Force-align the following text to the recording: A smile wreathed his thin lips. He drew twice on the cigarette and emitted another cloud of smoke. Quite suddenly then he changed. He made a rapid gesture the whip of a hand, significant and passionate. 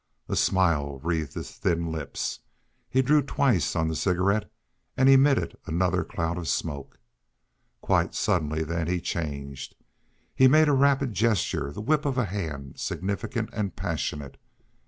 A 0.27 0.35
smile 0.35 0.97
wreathed 1.03 1.35
his 1.35 1.51
thin 1.51 1.91
lips. 1.91 2.39
He 2.89 3.03
drew 3.03 3.21
twice 3.21 3.75
on 3.75 3.87
the 3.87 3.95
cigarette 3.95 4.51
and 4.97 5.07
emitted 5.07 5.59
another 5.67 6.03
cloud 6.03 6.39
of 6.39 6.47
smoke. 6.47 6.97
Quite 7.81 8.15
suddenly 8.15 8.63
then 8.63 8.87
he 8.87 8.99
changed. 8.99 9.75
He 10.33 10.47
made 10.47 10.67
a 10.67 10.73
rapid 10.73 11.13
gesture 11.13 11.71
the 11.71 11.81
whip 11.81 12.03
of 12.05 12.17
a 12.17 12.25
hand, 12.25 12.79
significant 12.79 13.51
and 13.53 13.75
passionate. 13.75 14.37